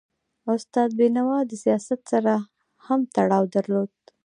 استاد 0.53 0.89
بینوا 0.99 1.39
د 1.49 1.51
سیاست 1.63 1.99
سره 2.11 2.33
هم 2.85 2.99
تړاو 3.15 3.43
درلود. 3.55 3.91